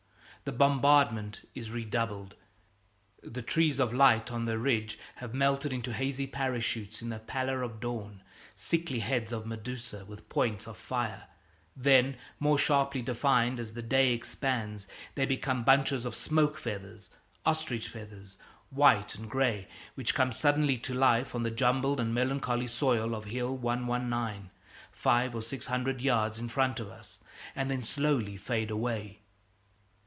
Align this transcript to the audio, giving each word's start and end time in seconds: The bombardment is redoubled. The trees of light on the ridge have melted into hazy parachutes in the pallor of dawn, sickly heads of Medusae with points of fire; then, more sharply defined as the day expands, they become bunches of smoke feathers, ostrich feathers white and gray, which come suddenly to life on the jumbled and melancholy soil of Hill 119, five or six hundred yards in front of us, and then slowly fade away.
The 0.43 0.51
bombardment 0.51 1.47
is 1.53 1.69
redoubled. 1.69 2.33
The 3.21 3.43
trees 3.43 3.79
of 3.79 3.93
light 3.93 4.31
on 4.31 4.45
the 4.45 4.57
ridge 4.57 4.97
have 5.17 5.35
melted 5.35 5.71
into 5.71 5.93
hazy 5.93 6.25
parachutes 6.25 6.99
in 6.99 7.09
the 7.09 7.19
pallor 7.19 7.61
of 7.61 7.79
dawn, 7.79 8.23
sickly 8.55 9.01
heads 9.01 9.31
of 9.31 9.45
Medusae 9.45 10.03
with 10.07 10.27
points 10.29 10.65
of 10.67 10.77
fire; 10.77 11.25
then, 11.75 12.17
more 12.39 12.57
sharply 12.57 13.03
defined 13.03 13.59
as 13.59 13.73
the 13.73 13.83
day 13.83 14.13
expands, 14.13 14.87
they 15.13 15.27
become 15.27 15.63
bunches 15.63 16.05
of 16.05 16.15
smoke 16.15 16.57
feathers, 16.57 17.11
ostrich 17.45 17.87
feathers 17.87 18.39
white 18.71 19.13
and 19.13 19.29
gray, 19.29 19.67
which 19.93 20.15
come 20.15 20.31
suddenly 20.31 20.75
to 20.79 20.93
life 20.95 21.35
on 21.35 21.43
the 21.43 21.51
jumbled 21.51 21.99
and 21.99 22.15
melancholy 22.15 22.65
soil 22.65 23.13
of 23.13 23.25
Hill 23.25 23.55
119, 23.55 24.49
five 24.91 25.35
or 25.35 25.43
six 25.43 25.67
hundred 25.67 26.01
yards 26.01 26.39
in 26.39 26.49
front 26.49 26.79
of 26.79 26.89
us, 26.89 27.19
and 27.55 27.69
then 27.69 27.83
slowly 27.83 28.37
fade 28.37 28.71
away. 28.71 29.19